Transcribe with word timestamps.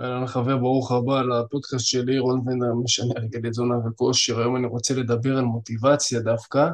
אהלן 0.00 0.26
חבר, 0.26 0.56
ברוך 0.56 0.92
הבא 0.92 1.22
לפודקאסט 1.22 1.86
שלי, 1.86 2.18
רון 2.18 2.44
בן 2.44 2.58
משנה 2.84 3.12
הרגלי 3.16 3.50
תזונה 3.50 3.74
וכושר. 3.86 4.40
היום 4.40 4.56
אני 4.56 4.66
רוצה 4.66 4.94
לדבר 4.94 5.38
על 5.38 5.44
מוטיבציה 5.44 6.20
דווקא. 6.20 6.68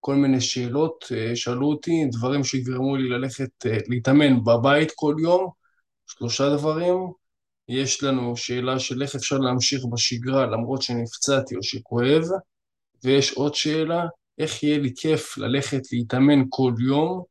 כל 0.00 0.14
מיני 0.14 0.40
שאלות 0.40 1.04
אה, 1.14 1.36
שאלו 1.36 1.66
אותי, 1.68 2.04
דברים 2.12 2.44
שגרמו 2.44 2.96
לי 2.96 3.08
ללכת 3.08 3.66
אה, 3.66 3.78
להתאמן 3.88 4.44
בבית 4.44 4.92
כל 4.94 5.14
יום, 5.22 5.50
שלושה 6.06 6.56
דברים. 6.56 6.96
יש 7.68 8.02
לנו 8.02 8.36
שאלה 8.36 8.78
של 8.78 9.02
איך 9.02 9.14
אפשר 9.14 9.38
להמשיך 9.38 9.84
בשגרה 9.92 10.46
למרות 10.46 10.82
שנפצעתי 10.82 11.56
או 11.56 11.62
שכואב, 11.62 12.22
ויש 13.04 13.32
עוד 13.32 13.54
שאלה, 13.54 14.06
איך 14.38 14.62
יהיה 14.62 14.78
לי 14.78 14.92
כיף 14.96 15.38
ללכת 15.38 15.82
להתאמן 15.92 16.42
כל 16.48 16.72
יום 16.78 17.22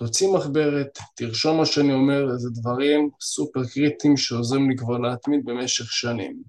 תוציא 0.00 0.28
מחברת, 0.28 0.98
תרשום 1.16 1.56
מה 1.56 1.66
שאני 1.66 1.92
אומר, 1.92 2.36
זה 2.36 2.48
דברים 2.50 3.10
סופר 3.20 3.60
קריטיים 3.74 4.16
שעוזרים 4.16 4.70
לי 4.70 4.76
כבר 4.76 4.98
להתמיד 4.98 5.40
במשך 5.44 5.92
שנים. 5.92 6.42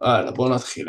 הלאה, 0.00 0.30
בואו 0.30 0.54
נתחיל. 0.54 0.88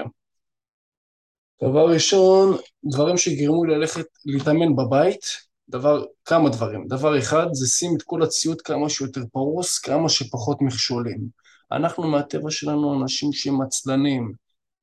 דבר 1.63 1.89
ראשון, 1.93 2.57
דברים 2.91 3.17
שגרמו 3.17 3.65
לי 3.65 3.75
ללכת 3.75 4.05
להתאמן 4.25 4.75
בבית, 4.75 5.25
דבר, 5.69 6.05
כמה 6.25 6.49
דברים. 6.49 6.87
דבר 6.87 7.19
אחד, 7.19 7.45
זה 7.51 7.67
שים 7.67 7.95
את 7.97 8.01
כל 8.01 8.23
הציוד 8.23 8.61
כמה 8.61 8.89
שיותר 8.89 9.21
פרוס, 9.31 9.79
כמה 9.79 10.09
שפחות 10.09 10.61
מכשולים. 10.61 11.27
אנחנו 11.71 12.03
מהטבע 12.03 12.51
שלנו 12.51 13.01
אנשים 13.01 13.33
שהם 13.33 13.61
עצלנים, 13.61 14.33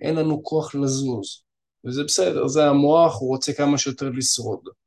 אין 0.01 0.15
לנו 0.15 0.43
כוח 0.43 0.75
לזוז, 0.75 1.43
וזה 1.87 2.05
בסדר, 2.05 2.49
זה 2.49 2.67
המוח, 2.67 3.21
הוא 3.21 3.29
רוצה 3.29 3.53
כמה 3.53 3.79
שיותר 3.79 4.11
לשרוד. 4.11 4.80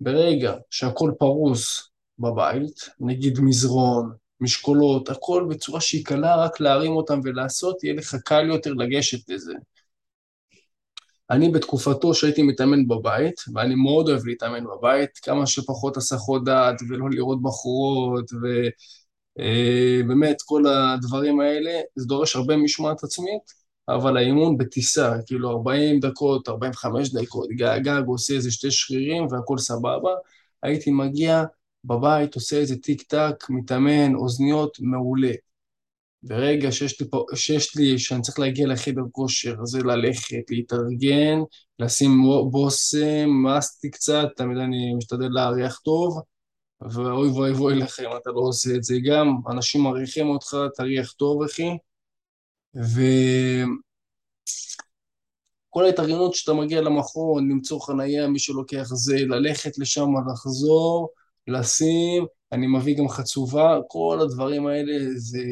ברגע 0.00 0.54
שהכל 0.70 1.12
פרוס 1.18 1.90
בבית, 2.18 2.88
נגיד 3.00 3.40
מזרון, 3.40 4.12
משקולות, 4.40 5.08
הכל 5.08 5.46
בצורה 5.50 5.80
שהיא 5.80 6.04
קלה, 6.04 6.44
רק 6.44 6.60
להרים 6.60 6.92
אותם 6.92 7.20
ולעשות, 7.24 7.84
יהיה 7.84 7.94
לך 7.94 8.14
קל 8.24 8.46
יותר 8.48 8.72
לגשת 8.72 9.28
לזה. 9.28 9.52
אני 11.30 11.48
בתקופתו 11.48 12.14
שהייתי 12.14 12.42
מתאמן 12.42 12.88
בבית, 12.88 13.34
ואני 13.54 13.74
מאוד 13.74 14.08
אוהב 14.08 14.26
להתאמן 14.26 14.64
בבית, 14.64 15.10
כמה 15.22 15.46
שפחות 15.46 15.96
הסחות 15.96 16.44
דעת 16.44 16.74
ולא 16.88 17.10
לראות 17.10 17.42
בחורות, 17.42 18.30
ובאמת 19.36 20.36
אה, 20.40 20.44
כל 20.46 20.66
הדברים 20.66 21.40
האלה, 21.40 21.80
זה 21.96 22.06
דורש 22.06 22.36
הרבה 22.36 22.56
משמעת 22.56 23.04
עצמית, 23.04 23.59
אבל 23.94 24.16
האימון 24.16 24.58
בטיסה, 24.58 25.14
כאילו 25.26 25.50
40 25.50 26.00
דקות, 26.00 26.48
45 26.48 27.12
דקות, 27.12 27.48
גג, 27.50 28.02
עושה 28.06 28.34
איזה 28.34 28.50
שתי 28.50 28.70
שרירים 28.70 29.26
והכל 29.30 29.58
סבבה, 29.58 30.10
הייתי 30.62 30.90
מגיע 30.90 31.44
בבית, 31.84 32.34
עושה 32.34 32.56
איזה 32.56 32.76
טיק 32.76 33.02
טק, 33.02 33.44
מתאמן, 33.48 34.14
אוזניות, 34.14 34.76
מעולה. 34.80 35.32
ברגע 36.22 36.72
שיש 36.72 37.00
לי, 37.00 37.06
שיש 37.34 37.76
לי, 37.76 37.98
שאני 37.98 38.22
צריך 38.22 38.38
להגיע 38.38 38.66
לחדר 38.66 39.02
כושר, 39.12 39.64
זה 39.64 39.82
ללכת, 39.82 40.50
להתארגן, 40.50 41.38
לשים 41.78 42.10
בושם, 42.50 43.28
מאסתי 43.28 43.90
קצת, 43.90 44.28
תמיד 44.36 44.58
אני 44.58 44.94
משתדל 44.94 45.28
להריח 45.30 45.78
טוב, 45.78 46.20
ואוי 46.80 47.28
ואוי 47.28 47.52
ואוי 47.52 47.74
לכם, 47.74 48.04
אתה 48.22 48.30
לא 48.30 48.40
עושה 48.40 48.74
את 48.74 48.84
זה 48.84 48.94
גם, 49.04 49.26
אנשים 49.50 49.82
מעריכים 49.82 50.28
אותך, 50.28 50.56
תריח 50.76 51.12
טוב, 51.12 51.42
אחי. 51.42 51.70
וכל 52.74 53.84
ההתארגנות 55.84 56.34
שאתה 56.34 56.52
מגיע 56.52 56.80
למכון, 56.80 57.50
למצוא 57.50 57.80
חנייה, 57.80 58.28
מי 58.28 58.38
שלוקח 58.38 58.88
זה, 58.94 59.16
ללכת 59.18 59.78
לשם, 59.78 60.06
לחזור, 60.32 61.08
לשים, 61.46 62.26
אני 62.52 62.66
מביא 62.66 62.98
גם 62.98 63.08
חצובה, 63.08 63.78
כל 63.88 64.18
הדברים 64.22 64.66
האלה 64.66 64.92
זה 65.16 65.42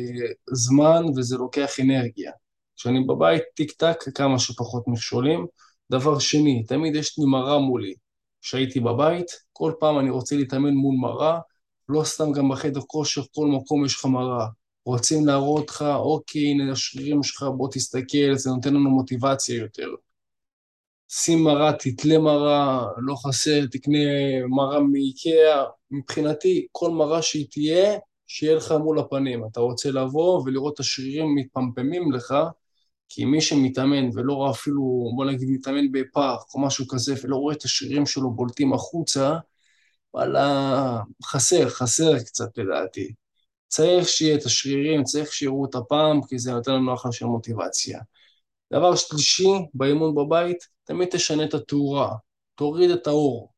זמן 0.52 1.04
וזה 1.16 1.36
לוקח 1.36 1.80
אנרגיה. 1.80 2.32
כשאני 2.76 3.04
בבית, 3.04 3.42
טיק 3.54 3.72
טק, 3.72 4.04
כמה 4.14 4.38
שפחות 4.38 4.88
מכשולים. 4.88 5.46
דבר 5.90 6.18
שני, 6.18 6.64
תמיד 6.64 6.94
יש 6.94 7.18
לי 7.18 7.24
מראה 7.24 7.58
מולי. 7.58 7.94
כשהייתי 8.42 8.80
בבית, 8.80 9.26
כל 9.52 9.72
פעם 9.80 9.98
אני 9.98 10.10
רוצה 10.10 10.36
להתאמן 10.36 10.74
מול 10.74 10.96
מראה, 10.96 11.38
לא 11.88 12.04
סתם 12.04 12.32
גם 12.32 12.48
בחדר 12.48 12.80
כושר, 12.80 13.22
כל 13.34 13.46
מקום 13.46 13.84
יש 13.84 13.94
לך 13.94 14.04
מראה. 14.04 14.46
רוצים 14.88 15.26
להראות 15.26 15.68
לך, 15.68 15.82
אוקיי, 15.82 16.50
הנה 16.50 16.72
השרירים 16.72 17.22
שלך, 17.22 17.42
בוא 17.56 17.68
תסתכל, 17.72 18.34
זה 18.34 18.50
נותן 18.50 18.74
לנו 18.74 18.90
מוטיבציה 18.90 19.56
יותר. 19.56 19.88
שים 21.08 21.44
מראה, 21.44 21.72
תתלה 21.72 22.18
מראה, 22.18 22.86
לא 22.98 23.14
חסר, 23.26 23.66
תקנה 23.66 23.98
מראה 24.48 24.80
מאיקאה. 24.80 25.64
מבחינתי, 25.90 26.66
כל 26.72 26.90
מראה 26.90 27.22
שהיא 27.22 27.46
תהיה, 27.50 27.98
שיהיה 28.26 28.54
לך 28.54 28.72
מול 28.72 28.98
הפנים. 28.98 29.44
אתה 29.52 29.60
רוצה 29.60 29.90
לבוא 29.90 30.42
ולראות 30.44 30.74
את 30.74 30.80
השרירים 30.80 31.34
מתפמפמים 31.34 32.12
לך, 32.12 32.34
כי 33.08 33.24
מי 33.24 33.40
שמתאמן 33.40 34.10
ולא 34.14 34.32
רואה 34.32 34.50
אפילו, 34.50 35.12
בוא 35.16 35.24
נגיד, 35.24 35.48
מתאמן 35.50 35.92
בפארק 35.92 36.40
או 36.54 36.60
משהו 36.60 36.88
כזה, 36.88 37.14
ולא 37.24 37.36
רואה 37.36 37.54
את 37.54 37.64
השרירים 37.64 38.06
שלו 38.06 38.30
בולטים 38.30 38.72
החוצה, 38.72 39.38
וואלה, 40.14 41.00
חסר, 41.24 41.68
חסר 41.68 42.18
קצת 42.18 42.58
לדעתי. 42.58 43.12
צריך 43.68 44.08
שיהיה 44.08 44.36
את 44.36 44.44
השרירים, 44.44 45.04
צריך 45.04 45.32
שיראו 45.32 45.64
את 45.64 45.74
הפעם, 45.74 46.20
כי 46.28 46.38
זה 46.38 46.52
נותן 46.52 46.72
לנו 46.72 46.94
אחלה 46.94 47.12
של 47.12 47.26
מוטיבציה. 47.26 48.00
דבר 48.72 48.96
שלישי, 48.96 49.52
באימון 49.74 50.14
בבית, 50.14 50.68
תמיד 50.84 51.08
תשנה 51.08 51.44
את 51.44 51.54
התאורה, 51.54 52.14
תוריד 52.54 52.90
את 52.90 53.06
האור. 53.06 53.52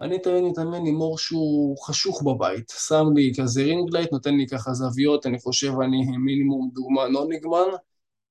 אני 0.00 0.18
תמיד 0.18 0.44
מתאמן 0.44 0.86
עם 0.86 1.00
אור 1.00 1.18
שהוא 1.18 1.78
חשוך 1.86 2.22
בבית, 2.22 2.72
שם 2.86 3.04
לי 3.14 3.32
כזה 3.38 3.62
ring 3.62 3.82
light, 3.82 4.12
נותן 4.12 4.36
לי 4.36 4.46
ככה 4.46 4.72
זוויות, 4.72 5.26
אני 5.26 5.40
חושב 5.40 5.72
אני 5.80 6.16
מינימום 6.18 6.70
דוגמה 6.74 7.08
לא 7.08 7.26
נגמן, 7.28 7.76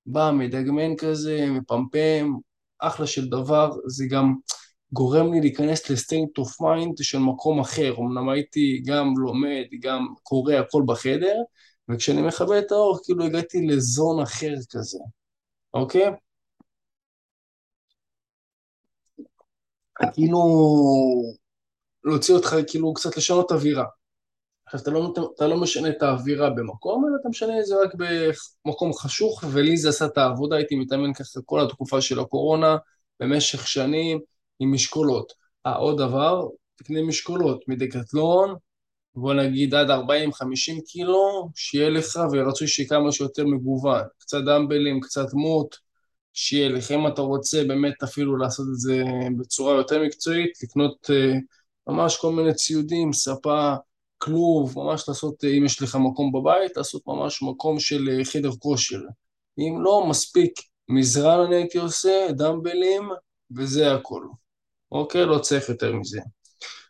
בא 0.06 0.32
מדגמן 0.34 0.96
כזה, 0.96 1.46
מפמפם, 1.50 2.34
אחלה 2.80 3.08
של 3.08 3.30
דבר, 3.30 3.72
זה 3.88 4.06
גם 4.10 4.36
גורם 4.94 5.34
לי 5.34 5.42
להיכנס 5.42 5.90
ל 5.90 5.98
state 5.98 6.38
of 6.38 6.62
mind 6.62 6.98
של 7.02 7.18
מקום 7.18 7.60
אחר, 7.60 7.96
אמנם 8.00 8.30
הייתי 8.30 8.84
גם 8.86 9.14
לומד, 9.18 9.66
גם 9.80 10.08
קורא 10.24 10.54
הכל 10.54 10.84
בחדר, 10.86 11.36
וכשאני 11.90 12.22
מכבה 12.22 12.60
את 12.60 12.72
האור, 12.72 13.00
כאילו 13.04 13.26
הגעתי 13.26 13.68
לזון 13.68 14.22
אחר 14.24 14.54
כזה, 14.72 15.00
אוקיי? 15.74 16.12
כאילו, 20.14 20.40
להוציא 22.04 22.34
אותך, 22.36 22.56
כאילו, 22.68 22.94
קצת 22.94 23.18
לשנות 23.18 23.52
אווירה. 23.52 23.86
עכשיו, 24.66 24.82
אתה 24.82 24.92
לא, 24.92 25.14
אתה 25.36 25.48
לא 25.48 25.58
משנה 25.62 25.90
את 25.90 26.04
האווירה 26.04 26.50
במקום, 26.50 27.06
אלא 27.06 27.16
אתה 27.22 27.30
משנה 27.30 27.60
את 27.60 27.66
זה 27.66 27.76
רק 27.84 27.92
במקום 28.66 28.94
חשוך, 28.94 29.44
ולי 29.52 29.78
זה 29.78 29.90
עשה 29.90 30.06
את 30.06 30.18
העבודה, 30.18 30.56
הייתי 30.56 30.76
מתאמן 30.76 31.14
ככה 31.14 31.40
כל 31.46 31.62
התקופה 31.62 32.02
של 32.02 32.20
הקורונה, 32.20 32.78
במשך 33.20 33.68
שנים, 33.68 34.20
עם 34.60 34.74
משקולות. 34.74 35.34
אה, 35.66 35.76
עוד 35.76 35.98
דבר, 35.98 36.48
תקנה 36.76 37.02
משקולות 37.02 37.64
מדקטלון, 37.68 38.56
בוא 39.16 39.34
נגיד 39.34 39.74
עד 39.74 39.90
40-50 39.90 40.82
קילו, 40.86 41.50
שיהיה 41.56 41.90
לך 41.90 42.20
ורצוי 42.32 42.68
שיהיה 42.68 42.90
כמה 42.90 43.12
שיותר 43.12 43.46
מגוון. 43.46 44.02
קצת 44.18 44.38
דמבלים, 44.46 45.00
קצת 45.00 45.34
מוט, 45.34 45.76
שיהיה 46.34 46.70
לך. 46.70 46.92
אם 46.92 47.08
אתה 47.08 47.22
רוצה 47.22 47.64
באמת 47.68 48.04
אפילו 48.04 48.38
לעשות 48.38 48.66
את 48.74 48.80
זה 48.80 49.04
בצורה 49.38 49.76
יותר 49.76 50.04
מקצועית, 50.04 50.52
לקנות 50.64 51.10
uh, 51.10 51.36
ממש 51.88 52.18
כל 52.18 52.32
מיני 52.32 52.54
ציודים, 52.54 53.14
ספה, 53.14 53.74
כלוב, 54.18 54.74
ממש 54.80 55.10
לעשות, 55.10 55.44
uh, 55.44 55.48
אם 55.48 55.66
יש 55.66 55.82
לך 55.82 55.96
מקום 55.96 56.32
בבית, 56.32 56.78
לעשות 56.78 57.02
ממש 57.08 57.42
מקום 57.44 57.80
של 57.80 58.22
חדר 58.24 58.52
כושר. 58.60 59.00
אם 59.58 59.82
לא, 59.82 60.06
מספיק 60.10 60.54
מזרן 60.90 61.46
אני 61.46 61.56
הייתי 61.56 61.78
עושה, 61.78 62.28
דמבלים, 62.32 63.10
וזה 63.58 63.94
הכל. 63.94 64.24
אוקיי? 64.92 65.26
לא 65.26 65.40
צריך 65.40 65.70
יותר 65.70 65.94
מזה. 65.94 66.20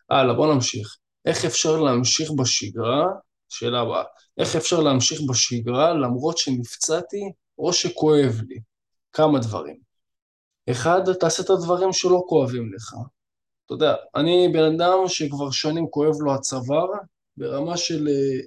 הלאה, 0.10 0.34
בוא 0.34 0.54
נמשיך. 0.54 0.98
איך 1.26 1.46
אפשר 1.46 1.82
להמשיך 1.82 2.32
בשגרה? 2.32 3.06
שאלה 3.50 3.80
הבאה. 3.80 4.04
איך 4.38 4.56
אפשר 4.56 4.80
להמשיך 4.80 5.22
בשגרה 5.30 5.94
למרות 5.94 6.38
שנפצעתי 6.38 7.32
או 7.58 7.74
שכואב 7.74 8.42
לי? 8.48 8.60
כמה 9.14 9.40
דברים. 9.40 9.78
אחד, 10.72 11.14
תעשה 11.20 11.44
את 11.44 11.50
הדברים 11.50 11.94
שלא 11.94 12.24
כואבים 12.28 12.74
לך. 12.74 12.94
אתה 13.66 13.74
יודע, 13.74 13.96
אני 14.16 14.50
בן 14.54 14.76
אדם 14.76 15.08
שכבר 15.08 15.52
שנים 15.52 15.88
כואב 15.90 16.16
לו 16.20 16.34
הצוואר, 16.34 16.88
ברמה 17.38 17.78
של 17.78 18.08
אה, 18.08 18.46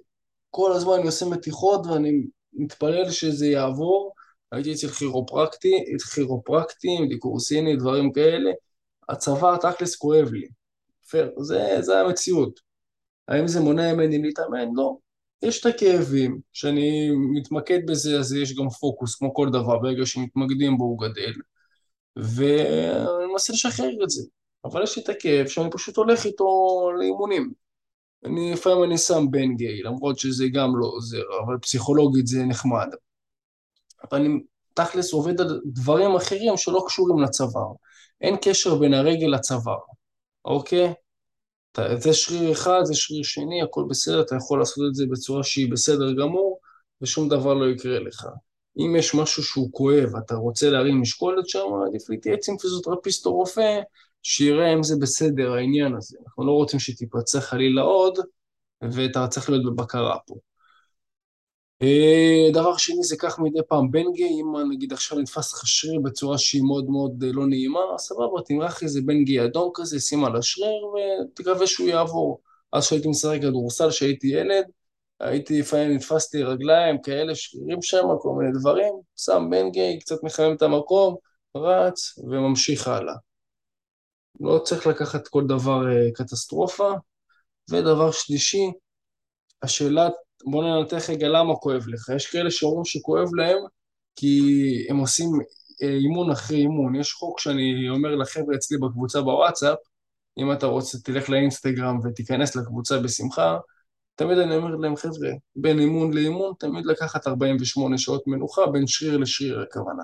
כל 0.50 0.72
הזמן 0.72 0.92
אני 0.92 1.06
עושה 1.06 1.26
מתיחות 1.26 1.86
ואני 1.86 2.10
מתפלל 2.52 3.10
שזה 3.10 3.46
יעבור. 3.46 4.14
הייתי 4.52 4.72
אצל 4.72 4.88
כירופרקטי, 4.88 5.84
כירופרקטים, 6.14 7.08
דיקורסיני, 7.08 7.76
דברים 7.76 8.12
כאלה, 8.12 8.50
הצוואר 9.08 9.56
תכלס 9.56 9.96
כואב 9.96 10.32
לי. 10.32 10.46
פייר, 11.10 11.30
זה, 11.40 11.76
זה 11.80 12.00
המציאות. 12.00 12.60
האם 13.28 13.48
זה 13.48 13.60
מונע 13.60 13.94
ממני 13.94 14.22
להתאמן? 14.22 14.68
לא. 14.74 14.96
יש 15.42 15.60
את 15.60 15.66
הכאבים, 15.66 16.40
שאני 16.52 17.10
מתמקד 17.34 17.78
בזה, 17.86 18.18
אז 18.18 18.32
יש 18.32 18.56
גם 18.56 18.68
פוקוס, 18.70 19.14
כמו 19.14 19.34
כל 19.34 19.48
דבר, 19.50 19.78
ברגע 19.78 20.06
שמתמקדים 20.06 20.78
בו 20.78 20.84
הוא 20.84 20.98
גדל. 20.98 21.32
ואני 22.16 23.32
מנסה 23.32 23.52
לשחרר 23.52 23.90
את 24.04 24.10
זה. 24.10 24.22
אבל 24.64 24.82
יש 24.82 24.96
לי 24.96 25.02
את 25.02 25.08
הכאב 25.08 25.46
שאני 25.46 25.70
פשוט 25.70 25.96
הולך 25.96 26.26
איתו 26.26 26.44
לאימונים. 26.98 27.52
אני 28.24 28.52
לפעמים 28.52 28.84
אני 28.84 28.98
שם 28.98 29.24
בן 29.30 29.56
גיי, 29.56 29.82
למרות 29.82 30.18
שזה 30.18 30.44
גם 30.52 30.76
לא 30.76 30.86
עוזר, 30.86 31.22
אבל 31.46 31.58
פסיכולוגית 31.58 32.26
זה 32.26 32.44
נחמד. 32.44 32.88
אבל 34.02 34.20
אני 34.20 34.40
תכלס 34.74 35.12
עובד 35.12 35.40
על 35.40 35.60
דברים 35.66 36.16
אחרים 36.16 36.56
שלא 36.56 36.84
קשורים 36.86 37.18
לצוואר. 37.18 37.72
אין 38.20 38.36
קשר 38.42 38.78
בין 38.78 38.94
הרגל 38.94 39.26
לצוואר, 39.26 39.78
אוקיי? 40.44 40.94
זה 41.96 42.12
שריר 42.12 42.52
אחד, 42.52 42.80
זה 42.84 42.94
שריר 42.94 43.22
שני, 43.22 43.62
הכל 43.62 43.84
בסדר, 43.88 44.20
אתה 44.20 44.36
יכול 44.36 44.58
לעשות 44.58 44.84
את 44.90 44.94
זה 44.94 45.04
בצורה 45.10 45.44
שהיא 45.44 45.72
בסדר 45.72 46.12
גמור, 46.12 46.60
ושום 47.02 47.28
דבר 47.28 47.54
לא 47.54 47.70
יקרה 47.70 47.98
לך. 47.98 48.26
אם 48.78 48.96
יש 48.96 49.14
משהו 49.14 49.42
שהוא 49.42 49.72
כואב, 49.72 50.16
אתה 50.24 50.34
רוצה 50.34 50.70
להרים 50.70 51.00
משקולת 51.00 51.48
שם, 51.48 51.66
עדיף 51.88 52.10
להתייעץ 52.10 52.48
עם 52.48 52.58
פיזיותרפיסט 52.58 53.26
או 53.26 53.32
רופא, 53.32 53.80
שיראה 54.22 54.74
אם 54.74 54.82
זה 54.82 54.94
בסדר 55.00 55.52
העניין 55.52 55.94
הזה. 55.96 56.18
אנחנו 56.26 56.46
לא 56.46 56.52
רוצים 56.52 56.80
שתיפצע 56.80 57.40
חלילה 57.40 57.82
עוד, 57.82 58.18
ואתה 58.82 59.26
צריך 59.28 59.50
להיות 59.50 59.64
בבקרה 59.64 60.16
פה. 60.26 60.34
אה, 61.82 62.50
דבר 62.52 62.76
שני 62.76 63.02
זה 63.04 63.16
קח 63.16 63.38
מדי 63.38 63.58
פעם 63.68 63.90
בנגי, 63.90 64.24
אם 64.24 64.70
נגיד 64.70 64.92
עכשיו 64.92 65.18
נתפס 65.18 65.52
לך 65.52 65.66
שריר 65.66 66.00
בצורה 66.00 66.38
שהיא 66.38 66.62
מאוד 66.62 66.90
מאוד 66.90 67.24
אה, 67.24 67.32
לא 67.32 67.46
נעימה, 67.46 67.80
סבבה, 67.98 68.42
תמרח 68.46 68.82
איזה 68.82 69.00
בנגי 69.04 69.44
אדום 69.44 69.70
כזה, 69.74 70.00
שים 70.00 70.24
על 70.24 70.36
השריר 70.36 70.86
ותקווה 70.86 71.66
שהוא 71.66 71.88
יעבור. 71.88 72.40
אז 72.72 72.86
כשהייתי 72.86 73.08
משחק 73.08 73.38
כדורסל, 73.42 73.90
כשהייתי 73.90 74.26
ילד, 74.26 74.64
הייתי 75.20 75.60
לפעמים 75.60 75.94
נתפסתי 75.96 76.42
רגליים 76.42 77.02
כאלה 77.02 77.34
שרירים 77.34 77.82
שם, 77.82 78.04
כל 78.20 78.34
מיני 78.38 78.52
דברים, 78.60 78.94
שם 79.16 79.48
בנגי, 79.50 79.98
קצת 80.00 80.22
מחמם 80.22 80.56
את 80.56 80.62
המקום, 80.62 81.16
רץ 81.56 82.18
וממשיך 82.18 82.88
הלאה. 82.88 83.14
לא 84.40 84.58
צריך 84.58 84.86
לקחת 84.86 85.28
כל 85.28 85.46
דבר 85.46 85.88
אה, 85.88 86.12
קטסטרופה. 86.14 86.92
ודבר 87.70 88.10
שלישי, 88.10 88.72
השאלה 89.62 90.08
בוא 90.44 90.64
ננתח 90.64 91.10
רגע 91.10 91.28
למה 91.28 91.56
כואב 91.56 91.88
לך. 91.88 92.08
יש 92.16 92.26
כאלה 92.26 92.50
שאומרים 92.50 92.84
שכואב 92.84 93.34
להם 93.34 93.58
כי 94.16 94.40
הם 94.90 94.96
עושים 94.96 95.28
אה, 95.82 95.88
אימון 95.88 96.30
אחרי 96.30 96.56
אימון. 96.58 96.94
יש 96.94 97.12
חוק 97.12 97.40
שאני 97.40 97.88
אומר 97.88 98.14
לחבר'ה 98.16 98.54
אצלי 98.56 98.78
בקבוצה 98.78 99.20
בוואטסאפ, 99.20 99.78
אם 100.38 100.52
אתה 100.52 100.66
רוצה 100.66 100.98
תלך 100.98 101.30
לאינסטגרם 101.30 101.98
ותיכנס 102.04 102.56
לקבוצה 102.56 102.98
בשמחה, 102.98 103.58
תמיד 104.14 104.38
אני 104.38 104.56
אומר 104.56 104.76
להם, 104.76 104.96
חבר'ה, 104.96 105.30
בין 105.56 105.78
אימון 105.78 106.12
לאימון, 106.12 106.52
תמיד 106.58 106.86
לקחת 106.86 107.26
48 107.26 107.98
שעות 107.98 108.26
מנוחה, 108.26 108.66
בין 108.66 108.86
שריר 108.86 109.16
לשריר 109.16 109.60
הכוונה. 109.60 110.02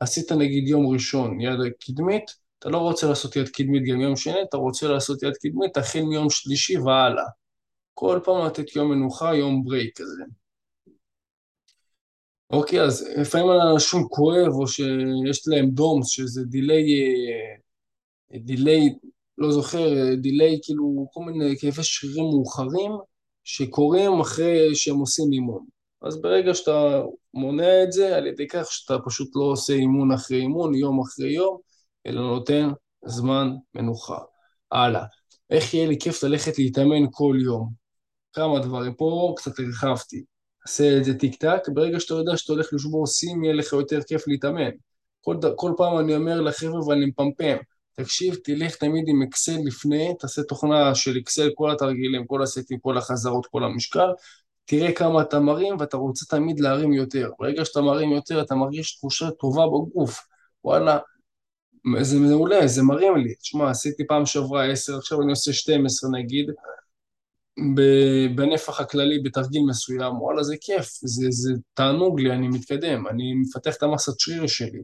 עשית 0.00 0.32
נגיד 0.32 0.68
יום 0.68 0.86
ראשון 0.86 1.40
יד 1.40 1.58
קדמית, 1.86 2.24
אתה 2.58 2.68
לא 2.68 2.78
רוצה 2.78 3.06
לעשות 3.06 3.36
יד 3.36 3.48
קדמית 3.48 3.82
גם 3.88 4.00
יום 4.00 4.16
שני, 4.16 4.42
אתה 4.48 4.56
רוצה 4.56 4.88
לעשות 4.88 5.22
יד 5.22 5.36
קדמית 5.42 5.76
החל 5.76 6.02
מיום 6.02 6.30
שלישי 6.30 6.78
והלאה. 6.78 7.24
כל 7.94 8.20
פעם 8.24 8.46
לתת 8.46 8.76
יום 8.76 8.90
מנוחה, 8.90 9.34
יום 9.34 9.64
break 9.64 9.98
כזה. 9.98 10.24
אוקיי, 12.50 12.82
אז 12.82 13.08
לפעמים 13.16 13.48
לאנשים 13.48 14.08
כואב, 14.08 14.52
או 14.52 14.66
שיש 14.66 15.48
להם 15.48 15.70
DOMS, 15.70 16.08
שזה 16.08 16.44
delay, 16.44 16.84
delay, 18.34 18.94
לא 19.38 19.52
זוכר, 19.52 20.14
delay, 20.20 20.58
כאילו, 20.62 21.06
כל 21.12 21.24
מיני 21.24 21.58
כאבי 21.58 21.82
שרירים 21.82 22.24
מאוחרים, 22.24 22.92
שקורים 23.44 24.20
אחרי 24.20 24.74
שהם 24.74 24.96
עושים 24.96 25.32
אימון. 25.32 25.66
אז 26.02 26.22
ברגע 26.22 26.54
שאתה 26.54 27.02
מונע 27.34 27.82
את 27.82 27.92
זה, 27.92 28.16
על 28.16 28.26
ידי 28.26 28.46
כך 28.48 28.72
שאתה 28.72 28.98
פשוט 29.06 29.36
לא 29.36 29.44
עושה 29.44 29.72
אימון 29.72 30.12
אחרי 30.12 30.40
אימון, 30.40 30.74
יום 30.74 31.00
אחרי 31.00 31.32
יום, 31.32 31.58
אלא 32.06 32.20
נותן 32.20 32.68
זמן 33.06 33.48
מנוחה. 33.74 34.18
הלאה. 34.72 35.04
איך 35.50 35.74
יהיה 35.74 35.88
לי 35.88 35.98
כיף 36.00 36.24
ללכת 36.24 36.58
להתאמן 36.58 37.06
כל 37.10 37.36
יום? 37.44 37.83
כמה 38.34 38.58
דברים, 38.58 38.94
פה 38.94 39.34
קצת 39.36 39.58
הרחבתי. 39.58 40.24
עשה 40.66 40.96
את 40.98 41.04
זה 41.04 41.18
טיק 41.18 41.34
טק, 41.34 41.68
ברגע 41.68 42.00
שאתה 42.00 42.14
יודע 42.14 42.36
שאתה 42.36 42.52
הולך 42.52 42.68
לשבור 42.72 43.06
סים, 43.06 43.44
יהיה 43.44 43.54
לך 43.54 43.72
יותר 43.72 44.02
כיף 44.02 44.28
להתאמן. 44.28 44.70
כל, 45.20 45.36
כל 45.56 45.72
פעם 45.76 45.98
אני 45.98 46.16
אומר 46.16 46.40
לחבר'ה 46.40 46.86
ואני 46.88 47.06
מפמפם, 47.06 47.56
תקשיב, 47.96 48.34
תלך 48.34 48.76
תמיד 48.76 49.04
עם 49.08 49.22
אקסל 49.22 49.56
לפני, 49.64 50.14
תעשה 50.18 50.42
תוכנה 50.42 50.94
של 50.94 51.18
אקסל, 51.18 51.50
כל 51.54 51.70
התרגילים, 51.70 52.26
כל 52.26 52.42
הסטים, 52.42 52.78
כל 52.78 52.98
החזרות, 52.98 53.46
כל 53.46 53.64
המשקל, 53.64 54.08
תראה 54.64 54.92
כמה 54.92 55.22
אתה 55.22 55.40
מרים 55.40 55.76
ואתה 55.80 55.96
רוצה 55.96 56.26
תמיד 56.26 56.60
להרים 56.60 56.92
יותר. 56.92 57.30
ברגע 57.38 57.64
שאתה 57.64 57.80
מרים 57.80 58.10
יותר, 58.10 58.42
אתה 58.42 58.54
מרגיש 58.54 58.96
תחושה 58.96 59.30
טובה 59.30 59.66
בגוף. 59.66 60.26
וואלה, 60.64 60.98
זה 62.00 62.18
מעולה, 62.18 62.66
זה 62.66 62.82
מרים 62.82 63.16
לי. 63.16 63.34
תשמע, 63.34 63.70
עשיתי 63.70 64.06
פעם 64.06 64.26
שעברה 64.26 64.64
10, 64.64 64.96
עכשיו 64.96 65.22
אני 65.22 65.30
עושה 65.30 65.52
12 65.52 66.10
נגיד, 66.10 66.50
בנפח 68.34 68.80
הכללי 68.80 69.18
בתרגיל 69.22 69.62
מסוים, 69.68 70.22
וואלה 70.22 70.42
זה 70.42 70.56
כיף, 70.60 70.88
זה, 71.02 71.26
זה 71.30 71.54
תענוג 71.74 72.20
לי, 72.20 72.32
אני 72.32 72.48
מתקדם, 72.48 73.06
אני 73.06 73.34
מפתח 73.34 73.76
את 73.76 73.82
המסת 73.82 74.20
שריר 74.20 74.46
שלי, 74.46 74.82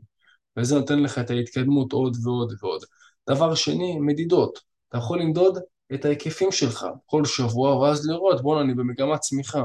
וזה 0.57 0.75
נותן 0.75 0.99
לך 0.99 1.19
את 1.19 1.31
ההתקדמות 1.31 1.93
עוד 1.93 2.17
ועוד 2.25 2.53
ועוד. 2.61 2.85
דבר 3.31 3.55
שני, 3.55 3.99
מדידות. 4.01 4.61
אתה 4.89 4.99
יכול 4.99 5.21
למדוד 5.21 5.59
את 5.95 6.05
ההיקפים 6.05 6.53
שלך 6.53 6.87
כל 7.07 7.25
שבוע, 7.25 7.77
ואז 7.77 8.07
לראות, 8.09 8.43
בואנה, 8.43 8.61
אני 8.61 8.75
במגמת 8.75 9.21
צמיחה. 9.21 9.65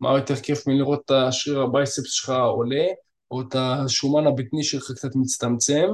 מה 0.00 0.18
יותר 0.18 0.36
כיף 0.36 0.66
מלראות 0.66 1.02
את 1.04 1.10
השריר 1.10 1.60
הבייספס 1.60 2.10
שלך 2.10 2.30
עולה, 2.30 2.84
או 3.30 3.40
את 3.42 3.54
השומן 3.58 4.26
הבטני 4.26 4.64
שלך 4.64 4.92
קצת 4.92 5.10
מצטמצם, 5.14 5.88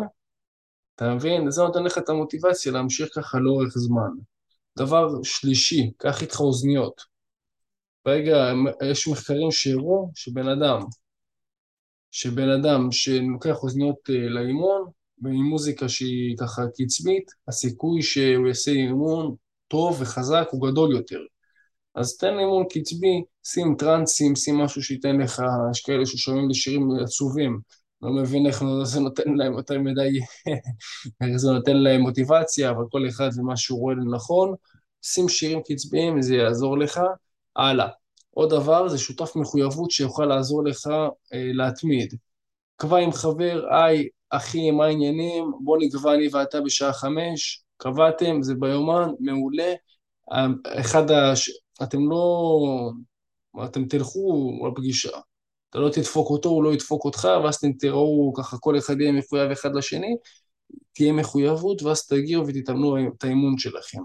אתה 0.95 1.15
מבין? 1.15 1.51
זה 1.51 1.63
נותן 1.63 1.83
לך 1.83 1.99
את 1.99 2.09
המוטיבציה 2.09 2.73
להמשיך 2.73 3.09
ככה 3.15 3.39
לאורך 3.39 3.79
זמן. 3.79 4.11
דבר 4.79 5.23
שלישי, 5.23 5.91
קח 5.97 6.23
איתך 6.23 6.41
אוזניות. 6.41 7.03
רגע, 8.07 8.53
יש 8.91 9.09
מחקרים 9.09 9.51
שהראו 9.51 10.11
שבן 10.15 10.49
אדם, 10.49 10.81
שבן 12.11 12.49
אדם 12.49 12.93
שלוקח 12.93 13.63
אוזניות 13.63 14.11
אה, 14.11 14.29
לאימון, 14.29 14.91
ועם 15.23 15.43
מוזיקה 15.43 15.89
שהיא 15.89 16.37
ככה 16.39 16.63
קצבית, 16.75 17.31
הסיכוי 17.49 18.03
שהוא 18.03 18.47
יעשה 18.47 18.71
אימון 18.71 19.35
טוב 19.69 19.97
וחזק 20.01 20.49
הוא 20.51 20.71
גדול 20.71 20.97
יותר. 20.97 21.21
אז 21.95 22.17
תן 22.17 22.39
אימון 22.39 22.65
קצבי, 22.71 23.23
שים 23.45 23.75
טרנסים, 23.79 24.37
שים 24.37 24.59
משהו 24.59 24.83
שייתן 24.83 25.21
לך, 25.21 25.43
יש 25.71 25.81
כאלה 25.81 26.07
ששומעים 26.07 26.49
לי 26.49 26.55
שירים 26.55 26.89
עצובים, 27.03 27.61
לא 28.03 28.11
מבין 28.11 28.47
איך 28.47 28.65
זה 28.85 29.01
נותן 29.01 29.35
להם 29.35 29.53
יותר 29.53 29.79
מדי, 29.79 30.21
איך 31.23 31.37
זה 31.37 31.51
נותן 31.51 31.77
להם 31.77 32.01
מוטיבציה, 32.01 32.71
אבל 32.71 32.85
כל 32.91 33.09
אחד 33.09 33.31
זה 33.31 33.43
מה 33.43 33.57
שהוא 33.57 33.81
רואה 33.81 33.95
לנכון. 33.95 34.55
שים 35.03 35.29
שירים 35.29 35.61
קצביים, 35.63 36.23
זה 36.23 36.35
יעזור 36.35 36.79
לך. 36.79 37.01
הלאה. 37.57 37.89
עוד 38.31 38.51
דבר, 38.51 38.89
זה 38.89 38.99
שותף 38.99 39.37
מחויבות 39.37 39.91
שיוכל 39.91 40.25
לעזור 40.25 40.65
לך 40.65 40.87
אה, 41.33 41.51
להתמיד. 41.55 42.15
קבע 42.77 42.99
עם 42.99 43.13
חבר, 43.13 43.65
היי, 43.71 44.09
אחי, 44.31 44.71
מה 44.71 44.85
העניינים? 44.85 45.53
בוא 45.65 45.79
נקבע 45.81 46.15
אני 46.15 46.29
ואתה 46.33 46.61
בשעה 46.61 46.93
חמש. 46.93 47.65
קבעתם, 47.77 48.43
זה 48.43 48.55
ביומן, 48.55 49.11
מעולה. 49.21 49.73
אחד 50.65 51.11
הש... 51.11 51.51
אתם 51.83 52.11
לא... 52.11 52.91
אתם 53.65 53.85
תלכו 53.85 54.53
לפגישה. 54.69 55.19
אתה 55.73 55.81
לא 55.81 55.89
תדפוק 55.89 56.31
אותו, 56.31 56.49
הוא 56.49 56.65
לא 56.65 56.75
ידפוק 56.75 57.05
אותך, 57.05 57.29
ואז 57.45 57.55
אתם 57.55 57.73
תראו 57.73 58.33
ככה 58.37 58.59
כל 58.59 58.79
אחד 58.79 59.01
יהיה 59.01 59.13
מחויב 59.13 59.51
אחד 59.51 59.75
לשני, 59.75 60.17
תהיה 60.93 61.13
מחויבות, 61.13 61.83
ואז 61.83 62.07
תגיעו 62.07 62.47
ותתאמנו 62.47 62.97
את 62.99 63.25
האימון 63.25 63.59
שלכם. 63.59 63.99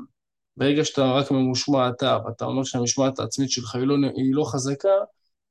ברגע 0.58 0.86
שאתה 0.86 1.12
רק 1.12 1.32
ממושמע 1.32 1.90
אתה, 1.90 2.18
ואתה 2.26 2.46
אומר 2.46 2.64
שהמשמעת 2.64 3.20
העצמית 3.20 3.52
שלך 3.52 3.76
היא 3.76 3.84
לא, 3.84 3.96
היא 4.16 4.34
לא 4.34 4.44
חזקה, 4.52 4.90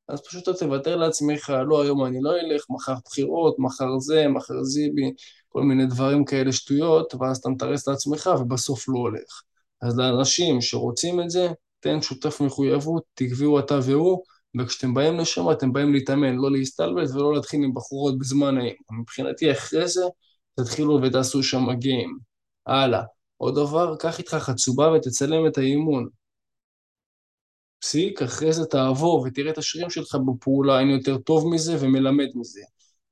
אז 0.08 0.20
פשוט 0.20 0.49
אתה 0.49 0.58
תוותר 0.58 0.96
לעצמך, 0.96 1.52
לא, 1.66 1.82
היום 1.82 2.04
אני 2.04 2.18
לא 2.23 2.30
אלך, 2.37 2.64
מחר 2.70 2.94
בחירות, 3.04 3.58
מחר 3.58 3.99
זה, 3.99 4.28
מחר 4.28 4.62
זיבי, 4.62 5.12
כל 5.49 5.62
מיני 5.62 5.87
דברים 5.87 6.25
כאלה 6.25 6.52
שטויות, 6.52 7.14
ואז 7.14 7.37
אתה 7.37 7.49
מתרס 7.49 7.88
לעצמך 7.88 8.30
ובסוף 8.40 8.88
לא 8.88 8.99
הולך. 8.99 9.42
אז 9.82 9.99
לאנשים 9.99 10.61
שרוצים 10.61 11.20
את 11.20 11.30
זה, 11.30 11.49
תן 11.80 12.02
שותף 12.02 12.40
מחויבות, 12.40 13.02
תקבעו 13.14 13.58
אתה 13.58 13.78
והוא, 13.82 14.23
וכשאתם 14.58 14.94
באים 14.94 15.18
לשם 15.18 15.50
אתם 15.52 15.72
באים 15.72 15.92
להתאמן, 15.92 16.36
לא 16.36 16.52
להסתלבט 16.52 17.10
ולא 17.10 17.34
להתחיל 17.34 17.64
עם 17.64 17.75
בחורות 17.75 18.18
בזמן 18.18 18.58
האם. 18.58 19.00
מבחינתי 19.00 19.52
אחרי 19.52 19.88
זה 19.88 20.04
תתחילו 20.54 20.98
ותעשו 21.02 21.42
שם 21.42 21.72
גיים. 21.72 22.18
הלאה. 22.66 23.02
עוד 23.36 23.54
דבר, 23.54 23.96
קח 23.96 24.18
איתך 24.18 24.34
חצובה 24.34 24.92
ותצלם 24.92 25.46
את 25.46 25.58
האימון. 25.58 26.08
פסיק, 27.80 28.22
אחרי 28.22 28.52
זה 28.52 28.66
תעבור 28.66 29.25
ותראה 29.26 29.50
את 29.50 29.58
השרירים 29.58 29.90
שלך 29.90 30.16
בפעולה, 30.26 30.80
אני 30.80 30.92
יותר 30.92 31.18
טוב 31.18 31.54
מזה 31.54 31.76
ומלמד 31.80 32.28
מזה. 32.34 32.60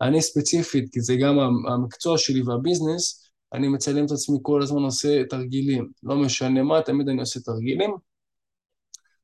אני 0.01 0.23
ספציפית, 0.23 0.93
כי 0.93 1.01
זה 1.01 1.17
גם 1.17 1.39
המקצוע 1.69 2.19
שלי 2.19 2.43
והביזנס, 2.43 3.31
אני 3.53 3.69
מצלם 3.69 4.07
את 4.07 4.11
עצמי 4.11 4.39
כל 4.43 4.63
הזמן 4.63 4.83
עושה 4.83 5.25
תרגילים. 5.25 5.91
לא 6.03 6.17
משנה 6.17 6.63
מה, 6.63 6.83
תמיד 6.83 7.09
אני 7.09 7.21
עושה 7.21 7.41
תרגילים. 7.41 7.91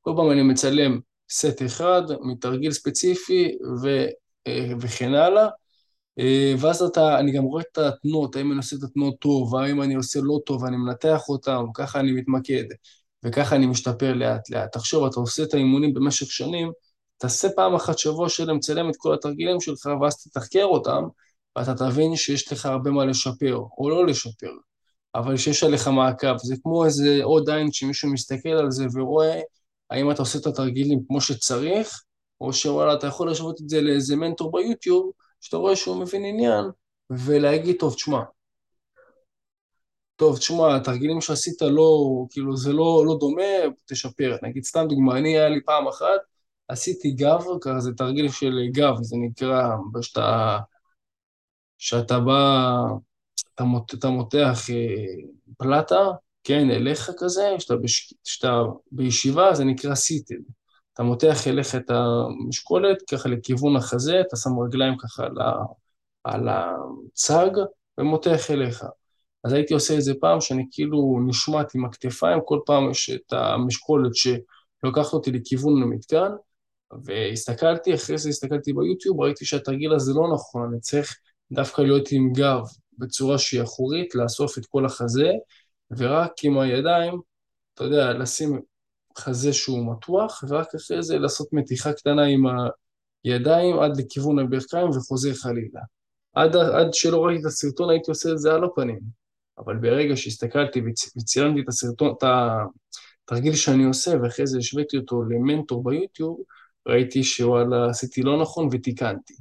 כל 0.01 0.13
פעם 0.17 0.31
אני 0.31 0.43
מצלם 0.43 1.01
סט 1.31 1.63
אחד 1.67 2.03
מתרגיל 2.23 2.73
ספציפי 2.73 3.59
ו, 3.83 4.07
אה, 4.47 4.73
וכן 4.81 5.15
הלאה. 5.15 5.49
אה, 6.19 6.55
ואז 6.61 6.83
אתה, 6.83 7.19
אני 7.19 7.33
גם 7.33 7.43
רואה 7.43 7.63
את 7.73 7.79
התנועות, 7.79 8.37
האם 8.37 8.51
אני 8.51 8.57
עושה 8.57 8.77
את 8.77 8.83
התנועות 8.83 9.19
טוב, 9.19 9.57
האם 9.57 9.83
אני 9.83 9.95
עושה 9.95 10.21
לא 10.23 10.39
טוב, 10.47 10.65
אני 10.65 10.77
מנתח 10.77 11.29
אותם, 11.29 11.65
ככה 11.75 12.01
אני 12.01 12.13
מתמקד. 12.13 12.65
וככה 13.25 13.57
אני 13.57 13.67
משתפר 13.67 14.15
לאט 14.15 14.51
לאט. 14.51 14.73
תחשוב, 14.73 15.05
אתה 15.05 15.21
עושה 15.21 15.43
את 15.43 15.55
האימונים 15.55 15.95
במשך 15.95 16.31
שנים, 16.31 16.73
תעשה 17.19 17.49
פעם 17.57 17.75
אחת 17.75 17.99
שבוע 17.99 18.29
שלם, 18.29 18.59
צלם 18.61 18.91
את 18.91 18.95
כל 18.99 19.15
התרגילים 19.15 19.61
שלך, 19.61 19.89
ואז 20.03 20.23
תתחקר 20.23 20.65
אותם, 20.65 21.05
ואתה 21.57 21.75
תבין 21.75 22.17
שיש 22.17 22.53
לך 22.53 22.67
הרבה 22.67 22.91
מה 22.91 23.05
לשפר, 23.05 23.61
או 23.79 23.91
לא 23.91 24.07
לשפר, 24.07 24.51
אבל 25.15 25.37
שיש 25.37 25.65
עליך 25.65 25.89
מעקב. 25.89 26.37
זה 26.39 26.55
כמו 26.63 26.85
איזה 26.85 27.21
עוד 27.23 27.51
עין 27.51 27.73
שמישהו 27.73 28.13
מסתכל 28.13 28.49
על 28.49 28.71
זה 28.71 28.87
ורואה 28.95 29.41
האם 29.91 30.11
אתה 30.11 30.23
עושה 30.23 30.39
את 30.39 30.47
התרגילים 30.47 31.01
כמו 31.09 31.21
שצריך, 31.21 32.03
או 32.41 32.53
שוואלה, 32.53 32.95
אתה 32.95 33.07
יכול 33.07 33.31
לשוות 33.31 33.61
את 33.61 33.69
זה 33.69 33.81
לאיזה 33.81 34.17
מנטור 34.17 34.53
ביוטיוב, 34.53 35.11
שאתה 35.41 35.57
רואה 35.57 35.77
שהוא 35.77 35.97
מבין 35.97 36.25
עניין, 36.25 36.65
ולהגיד, 37.11 37.77
טוב, 37.79 37.95
תשמע, 37.95 38.21
טוב, 40.17 40.39
תשמע, 40.39 40.77
התרגילים 40.77 41.21
שעשית 41.21 41.63
לא, 41.63 42.25
כאילו, 42.31 42.57
זה 42.57 42.73
לא, 42.73 43.05
לא 43.07 43.17
דומה, 43.21 43.43
תשפר. 43.87 44.37
נגיד, 44.43 44.65
סתם 44.65 44.87
דוגמה, 44.89 45.19
אני, 45.19 45.29
היה 45.39 45.49
לי 45.49 45.61
פעם 45.65 45.89
אחת, 45.89 46.21
עשיתי 46.69 47.11
גב, 47.11 47.45
ככה 47.61 47.81
זה 47.81 47.93
תרגיל 47.97 48.29
של 48.29 48.59
גב, 48.73 48.95
זה 49.03 49.17
נקרא, 49.19 49.63
שאתה, 50.03 50.59
שאתה 51.79 52.21
בא, 52.21 52.75
אתה, 53.55 53.65
מות, 53.65 53.95
אתה 53.95 54.09
מותח 54.09 54.59
אה, 54.71 55.23
פלטה, 55.59 56.11
כן, 56.45 56.71
אליך 56.71 57.11
כזה, 57.19 57.55
שאתה, 57.59 57.77
בש, 57.77 58.15
בישיבה, 58.93 59.55
זה 59.55 59.65
נקרא 59.65 59.95
סיטד. 59.95 60.43
אתה 60.93 61.03
מותח 61.03 61.47
אליך 61.47 61.75
את 61.75 61.91
המשקולת, 61.91 63.03
ככה 63.11 63.29
לכיוון 63.29 63.77
החזה, 63.77 64.21
אתה 64.21 64.37
שם 64.37 64.51
רגליים 64.67 64.95
ככה 64.99 65.25
על, 65.25 65.41
ה, 65.41 65.53
על 66.25 66.49
הצג, 66.49 67.51
ומותח 67.99 68.51
אליך. 68.51 68.85
אז 69.45 69.53
הייתי 69.53 69.75
עושה 69.75 69.95
את 69.95 70.03
זה 70.03 70.13
פעם, 70.21 70.41
שאני 70.41 70.67
כאילו 70.71 71.21
נשמט 71.27 71.75
עם 71.75 71.85
הכתפיים, 71.85 72.39
כל 72.45 72.59
פעם 72.67 72.91
יש 72.91 73.11
את 73.11 73.33
המשקולת 73.33 74.13
שלוקחת 74.15 75.13
אותי 75.13 75.33
לכיוון 75.33 75.83
המתקן, 75.83 76.31
והסתכלתי, 77.05 77.95
אחרי 77.95 78.19
זה 78.19 78.29
הסתכלתי 78.29 78.73
ביוטיוב, 78.73 79.21
ראיתי 79.21 79.45
שהתרגיל 79.45 79.93
הזה 79.95 80.13
לא 80.15 80.33
נכון, 80.35 80.69
אני 80.73 80.81
צריך 80.81 81.17
דווקא 81.53 81.83
להיות 81.83 82.13
עם 82.13 82.33
גב 82.33 82.61
בצורה 82.99 83.39
שהיא 83.39 83.63
אחורית, 83.63 84.15
לאסוף 84.15 84.59
את 84.59 84.67
כל 84.67 84.87
החזה, 84.87 85.31
ורק 85.97 86.33
עם 86.45 86.59
הידיים, 86.59 87.21
אתה 87.75 87.85
יודע, 87.85 88.13
לשים 88.13 88.61
חזה 89.19 89.53
שהוא 89.53 89.93
מתוח, 89.93 90.45
ורק 90.49 90.75
אחרי 90.75 91.03
זה 91.03 91.19
לעשות 91.19 91.49
מתיחה 91.53 91.93
קטנה 91.93 92.25
עם 92.25 92.45
הידיים 93.25 93.79
עד 93.79 93.97
לכיוון 93.97 94.39
הברכיים 94.39 94.89
וחוזר 94.89 95.35
חלילה. 95.35 95.81
עד, 96.35 96.57
עד 96.57 96.95
שלא 96.95 97.25
ראיתי 97.25 97.41
את 97.41 97.47
הסרטון 97.47 97.91
הייתי 97.91 98.11
עושה 98.11 98.33
את 98.33 98.39
זה 98.39 98.53
על 98.53 98.65
הפנים, 98.65 99.01
אבל 99.59 99.77
ברגע 99.77 100.17
שהסתכלתי 100.17 100.83
וצילמתי 101.19 101.61
את 101.61 101.69
הסרטון, 101.69 102.15
את 102.19 102.25
התרגיל 103.25 103.55
שאני 103.55 103.85
עושה, 103.85 104.11
ואחרי 104.23 104.47
זה 104.47 104.59
השוויתי 104.59 104.97
אותו 104.97 105.23
למנטור 105.23 105.85
ביוטיוב, 105.85 106.41
ראיתי 106.89 107.25
שוואלה, 107.25 107.91
עשיתי 107.91 108.23
לא 108.23 108.43
נכון 108.43 108.69
ותיקנתי. 108.73 109.35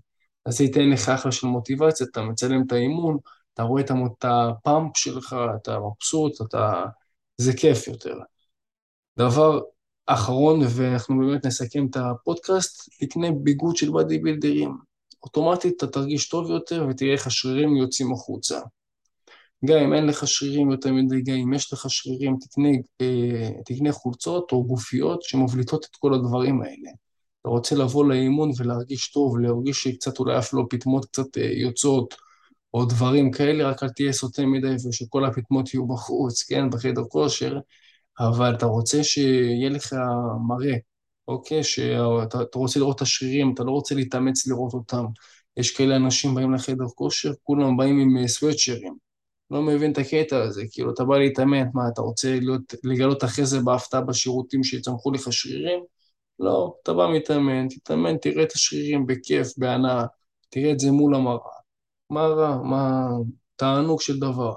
אז 0.45 0.57
זה 0.57 0.63
ייתן 0.63 0.89
לך 0.89 1.09
אחלה 1.09 1.31
של 1.31 1.47
מוטיבציה, 1.47 2.07
אתה 2.11 2.21
מצלם 2.21 2.63
את 2.67 2.71
האימון, 2.71 3.17
אתה 3.59 3.67
רואה 3.67 3.81
את 3.81 4.25
הפאמפ 4.25 4.97
שלך, 4.97 5.35
אתה 5.55 5.79
מבסוט, 5.79 6.41
אתה... 6.41 6.83
זה 7.37 7.53
כיף 7.53 7.87
יותר. 7.87 8.17
דבר 9.17 9.61
אחרון, 10.05 10.59
ואנחנו 10.69 11.19
באמת 11.19 11.45
נסכם 11.45 11.85
את 11.89 11.97
הפודקאסט, 11.97 12.89
תקנה 12.99 13.27
ביגוד 13.31 13.75
של 13.75 13.91
בדי 13.91 14.17
בילדרים. 14.17 14.77
אוטומטית 15.23 15.77
אתה 15.77 15.87
תרגיש 15.87 16.29
טוב 16.29 16.49
יותר 16.49 16.87
ותראה 16.89 17.13
איך 17.13 17.27
השרירים 17.27 17.75
יוצאים 17.75 18.11
החוצה. 18.13 18.59
גם 19.65 19.77
אם 19.77 19.93
אין 19.93 20.05
לך 20.05 20.27
שרירים 20.27 20.71
יותר 20.71 20.93
מדי, 20.93 21.21
גם 21.21 21.33
אם 21.33 21.53
יש 21.53 21.73
לך 21.73 21.85
שרירים, 21.89 22.37
תקנה, 22.41 22.69
אה, 23.01 23.49
תקנה 23.65 23.91
חולצות 23.91 24.51
או 24.51 24.63
גופיות 24.63 25.23
שמבליטות 25.23 25.85
את 25.85 25.95
כל 25.95 26.13
הדברים 26.13 26.61
האלה. 26.61 26.89
אתה 27.41 27.49
רוצה 27.49 27.75
לבוא 27.75 28.05
לאימון 28.05 28.51
ולהרגיש 28.57 29.11
טוב, 29.11 29.39
להרגיש 29.39 29.83
שקצת 29.83 30.19
אולי 30.19 30.37
אף 30.37 30.53
לא 30.53 30.63
פטמות 30.69 31.05
קצת 31.05 31.37
אה, 31.37 31.43
יוצאות, 31.43 32.15
או 32.73 32.85
דברים 32.85 33.31
כאלה, 33.31 33.69
רק 33.69 33.83
אל 33.83 33.89
תהיה 33.89 34.13
סוטה 34.13 34.45
מדי 34.45 34.75
ושכל 34.89 35.25
הפטמות 35.25 35.73
יהיו 35.73 35.87
בחוץ, 35.87 36.43
כן, 36.43 36.69
בחדר 36.69 37.03
כושר, 37.09 37.59
אבל 38.19 38.55
אתה 38.55 38.65
רוצה 38.65 39.03
שיהיה 39.03 39.69
לך 39.69 39.95
מראה, 40.47 40.75
אוקיי? 41.27 41.63
שאתה 41.63 42.37
רוצה 42.55 42.79
לראות 42.79 42.95
את 42.95 43.01
השרירים, 43.01 43.53
אתה 43.53 43.63
לא 43.63 43.71
רוצה 43.71 43.95
להתאמץ 43.95 44.47
לראות 44.47 44.73
אותם. 44.73 45.05
יש 45.57 45.77
כאלה 45.77 45.95
אנשים 45.95 46.35
באים 46.35 46.53
לחדר 46.53 46.85
כושר, 46.95 47.31
כולם 47.43 47.77
באים 47.77 47.99
עם 47.99 48.27
סוואטשרים. 48.27 49.09
לא 49.51 49.61
מבין 49.61 49.91
את 49.91 49.97
הקטע 49.97 50.37
הזה, 50.43 50.63
כאילו, 50.71 50.93
אתה 50.93 51.03
בא 51.03 51.17
להתאמן, 51.17 51.67
מה, 51.73 51.81
אתה 51.93 52.01
רוצה 52.01 52.39
להיות, 52.39 52.73
לגלות 52.83 53.23
אחרי 53.23 53.45
זה 53.45 53.59
בהפתעה 53.59 54.01
בשירותים 54.01 54.63
שיצמחו 54.63 55.11
לך 55.11 55.33
שרירים? 55.33 55.79
לא, 56.39 56.75
אתה 56.83 56.93
בא 56.93 57.07
מתאמן, 57.13 57.67
תתאמן, 57.67 58.17
תראה 58.17 58.43
את 58.43 58.51
השרירים 58.51 59.05
בכיף, 59.05 59.47
בהנאה, 59.57 60.05
תראה 60.49 60.71
את 60.71 60.79
זה 60.79 60.91
מול 60.91 61.15
המראה. 61.15 61.58
מה 62.09 62.21
רע? 62.27 62.61
מה... 62.63 63.09
תענוג 63.55 64.01
של 64.01 64.19
דבר. 64.19 64.53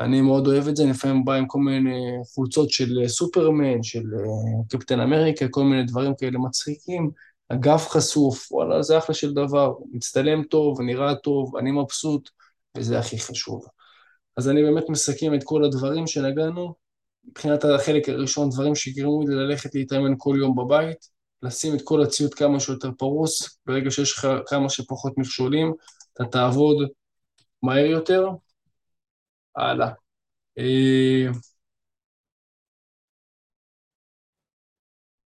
אני 0.00 0.20
מאוד 0.20 0.46
אוהב 0.46 0.68
את 0.68 0.76
זה, 0.76 0.82
אני 0.82 0.90
לפעמים 0.90 1.24
בא 1.24 1.32
עם 1.34 1.46
כל 1.46 1.58
מיני 1.58 2.00
חולצות 2.34 2.70
של 2.70 3.08
סופרמן, 3.08 3.82
של 3.82 4.02
אה, 4.14 4.62
קפטן 4.68 5.00
אמריקה, 5.00 5.48
כל 5.48 5.64
מיני 5.64 5.84
דברים 5.84 6.14
כאלה 6.18 6.38
מצחיקים, 6.38 7.10
הגב 7.50 7.78
חשוף, 7.78 8.52
וואלה, 8.52 8.82
זה 8.82 8.98
אחלה 8.98 9.14
של 9.14 9.34
דבר, 9.34 9.72
מצטלם 9.92 10.42
טוב, 10.42 10.80
נראה 10.80 11.14
טוב, 11.14 11.56
אני 11.56 11.70
מבסוט, 11.70 12.30
וזה 12.76 12.98
הכי 12.98 13.18
חשוב. 13.18 13.66
אז 14.36 14.48
אני 14.48 14.62
באמת 14.62 14.88
מסכם 14.88 15.34
את 15.34 15.40
כל 15.44 15.64
הדברים 15.64 16.06
שנגענו. 16.06 16.74
מבחינת 17.24 17.64
החלק 17.64 18.08
הראשון, 18.08 18.50
דברים 18.50 18.74
שיגרמו 18.74 19.22
לי 19.28 19.34
ללכת 19.34 19.74
להתאמן 19.74 20.14
כל 20.18 20.36
יום 20.38 20.56
בבית, 20.56 21.08
לשים 21.42 21.74
את 21.74 21.82
כל 21.84 22.02
הציוד 22.02 22.34
כמה 22.34 22.60
שיותר 22.60 22.90
פרוס, 22.98 23.58
ברגע 23.66 23.90
שיש 23.90 24.12
לך 24.12 24.28
כמה 24.46 24.68
שפחות 24.68 25.18
מכשולים, 25.18 25.72
אתה 26.14 26.24
תעבוד 26.24 26.76
מהר 27.62 27.86
יותר. 27.86 28.28
הלאה. 29.56 29.88
אה, 30.58 31.28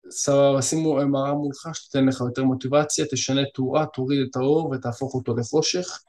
סבבה, 0.09 0.61
שימו 0.61 0.95
מראה 1.07 1.33
מולך 1.33 1.67
שתיתן 1.73 2.05
לך 2.05 2.21
יותר 2.21 2.43
מוטיבציה, 2.43 3.05
תשנה 3.11 3.41
תאורה, 3.53 3.85
תוריד 3.85 4.19
את 4.29 4.35
האור 4.35 4.69
ותהפוך 4.69 5.15
אותו 5.15 5.35
לחושך. 5.37 6.03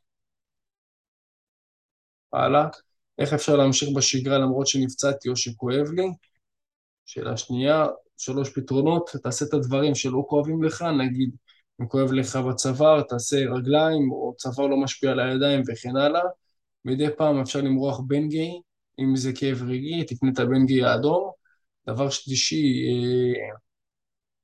הלאה. 2.32 2.68
איך 3.18 3.32
אפשר 3.32 3.56
להמשיך 3.56 3.88
בשגרה 3.96 4.38
למרות 4.38 4.66
שנפצעתי 4.66 5.28
או 5.28 5.36
שכואב 5.36 5.86
לי? 5.96 6.06
שאלה 7.06 7.36
שנייה, 7.36 7.86
שלוש 8.16 8.50
פתרונות, 8.50 9.10
תעשה 9.22 9.44
את 9.44 9.54
הדברים 9.54 9.94
שלא 9.94 10.24
כואבים 10.28 10.62
לך, 10.62 10.82
נגיד, 10.82 11.36
אם 11.80 11.86
כואב 11.88 12.12
לך 12.12 12.36
בצוואר, 12.36 13.02
תעשה 13.02 13.36
רגליים, 13.36 14.12
או 14.12 14.34
צוואר 14.38 14.66
לא 14.66 14.76
משפיע 14.76 15.10
על 15.10 15.20
הידיים 15.20 15.62
וכן 15.68 15.96
הלאה. 15.96 16.22
מדי 16.84 17.06
פעם 17.16 17.40
אפשר 17.40 17.60
למרוח 17.60 18.00
בנגי, 18.06 18.60
אם 19.00 19.16
זה 19.16 19.32
כאב 19.34 19.62
רגעי, 19.62 20.04
תקנה 20.04 20.30
את 20.32 20.38
הבנגי 20.38 20.84
האדום. 20.84 21.30
דבר 21.88 22.10
שלישי, 22.10 22.86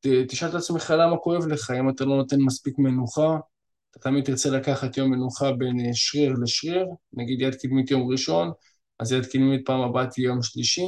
אה, 0.07 0.25
תשאל 0.29 0.49
את 0.49 0.55
עצמך 0.55 0.95
למה 0.99 1.17
כואב 1.17 1.47
לך, 1.47 1.71
אם 1.71 1.89
אתה 1.91 2.05
לא 2.05 2.17
נותן 2.17 2.41
מספיק 2.41 2.79
מנוחה, 2.79 3.39
אתה 3.91 3.99
תמיד 3.99 4.25
תרצה 4.25 4.51
לקחת 4.51 4.97
יום 4.97 5.11
מנוחה 5.11 5.53
בין 5.53 5.81
אה, 5.81 5.91
שריר 5.95 6.33
לשריר, 6.43 6.87
נגיד 7.13 7.41
יד 7.41 7.55
קדמית 7.55 7.91
יום 7.91 8.11
ראשון, 8.11 8.53
אז 8.99 9.13
יד 9.13 9.27
קדמית 9.27 9.67
פעם 9.67 9.81
הבאה 9.81 10.07
תהיה 10.07 10.25
יום 10.25 10.43
שלישי. 10.43 10.87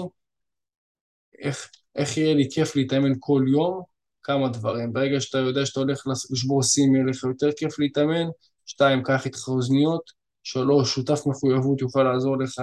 איך, 1.39 1.71
איך 1.97 2.17
יהיה 2.17 2.35
לי 2.35 2.49
כיף 2.51 2.77
להתאמן 2.77 3.13
כל 3.21 3.45
יום? 3.49 3.92
כמה 4.23 4.49
דברים. 4.49 4.93
ברגע 4.93 5.21
שאתה 5.21 5.39
יודע 5.39 5.67
שאתה 5.67 5.81
הולך 5.81 6.07
לשבור 6.31 6.63
סים, 6.63 6.95
יהיה 6.95 7.05
לך 7.07 7.25
יותר 7.25 7.51
כיף 7.57 7.79
להתאמן. 7.79 8.27
שתיים, 8.67 9.03
קח 9.03 9.27
איתך 9.27 9.49
אוזניות. 9.49 10.23
שלוש, 10.43 10.95
שותף 10.95 11.27
מחויבות 11.27 11.81
יוכל 11.81 12.03
לעזור 12.03 12.39
לך, 12.39 12.63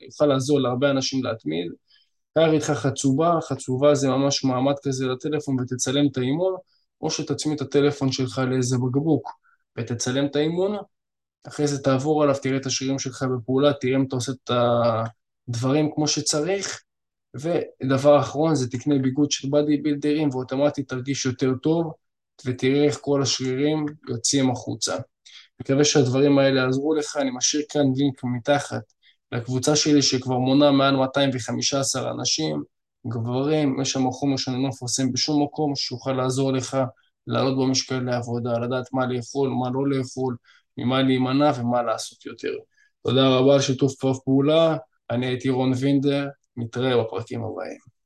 יוכל 0.00 0.26
לעזור 0.26 0.60
להרבה 0.60 0.90
אנשים 0.90 1.24
להתמיד. 1.24 1.72
קח 2.38 2.48
איתך 2.52 2.70
חצובה, 2.70 3.38
חצובה 3.48 3.94
זה 3.94 4.08
ממש 4.08 4.44
מעמד 4.44 4.74
כזה 4.82 5.06
לטלפון 5.06 5.56
ותצלם 5.60 6.06
את 6.12 6.16
האימון, 6.16 6.54
או 7.00 7.10
שתצמיד 7.10 7.60
את 7.60 7.66
הטלפון 7.66 8.12
שלך 8.12 8.38
לאיזה 8.50 8.76
בקבוק 8.76 9.30
ותצלם 9.78 10.26
את 10.26 10.36
האימון, 10.36 10.76
אחרי 11.48 11.66
זה 11.66 11.82
תעבור 11.82 12.22
עליו, 12.22 12.34
תראה 12.42 12.56
את 12.56 12.66
השרירים 12.66 12.98
שלך 12.98 13.22
בפעולה, 13.22 13.72
תראה 13.72 13.96
אם 13.96 14.04
אתה 14.08 14.16
עושה 14.16 14.32
את 14.32 14.50
הדברים 15.48 15.90
כמו 15.94 16.08
שצריך, 16.08 16.82
ודבר 17.34 18.20
אחרון 18.20 18.54
זה 18.54 18.70
תקנה 18.70 18.98
ביגוד 18.98 19.30
של 19.30 19.48
בדי 19.50 19.76
בילדרים 19.76 20.28
ואוטומטית 20.28 20.88
תרגיש 20.88 21.26
יותר 21.26 21.54
טוב 21.62 21.92
ותראה 22.46 22.84
איך 22.84 22.98
כל 23.00 23.22
השרירים 23.22 23.86
יוצאים 24.08 24.50
החוצה. 24.50 24.96
מקווה 25.60 25.84
שהדברים 25.84 26.38
האלה 26.38 26.60
יעזרו 26.60 26.94
לך, 26.94 27.16
אני 27.16 27.30
משאיר 27.30 27.62
כאן 27.68 27.82
לינק 27.96 28.24
מתחת 28.24 28.82
לקבוצה 29.32 29.76
שלי 29.76 30.02
שכבר 30.02 30.38
מונה 30.38 30.70
מעל 30.70 30.96
215 30.96 32.10
אנשים, 32.10 32.62
גברים, 33.06 33.80
יש 33.80 33.90
שם 33.90 34.10
חומר 34.10 34.36
שאני 34.36 34.62
לא 34.62 34.68
מפרסם 34.68 35.12
בשום 35.12 35.42
מקום, 35.42 35.76
שיוכל 35.76 36.12
לעזור 36.12 36.52
לך 36.52 36.76
לעלות 37.26 37.58
במשקל 37.58 38.00
לעבודה, 38.00 38.58
לדעת 38.58 38.92
מה 38.92 39.06
לאכול, 39.06 39.48
מה 39.48 39.70
לא 39.74 39.88
לאכול, 39.88 40.36
ממה 40.76 41.02
להימנע 41.02 41.52
ומה 41.56 41.82
לעשות 41.82 42.26
יותר. 42.26 42.52
תודה 43.06 43.28
רבה 43.28 43.54
על 43.54 43.60
שיתוף 43.60 43.94
פעולה, 44.24 44.76
אני 45.10 45.26
הייתי 45.26 45.48
רון 45.48 45.72
וינדר, 45.80 46.28
נתראה 46.58 47.04
בפרקים 47.04 47.44
הבאים. 47.44 47.97